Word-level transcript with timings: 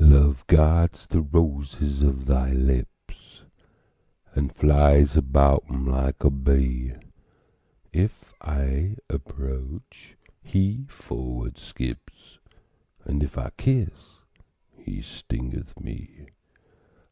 Love 0.00 0.44
guards 0.48 1.06
the 1.06 1.20
roses 1.20 2.02
of 2.02 2.26
thy 2.26 2.50
lips, 2.52 3.42
And 4.34 4.52
flies 4.52 5.16
about 5.16 5.64
them 5.68 5.86
like 5.86 6.24
a 6.24 6.30
bee: 6.30 6.94
If 7.92 8.34
I 8.40 8.96
approach, 9.08 10.16
he 10.42 10.86
forward 10.88 11.58
skips, 11.60 12.40
And 13.04 13.22
if 13.22 13.38
I 13.38 13.50
kiss, 13.56 14.16
he 14.74 15.00
stingeth 15.00 15.78
me. 15.78 16.26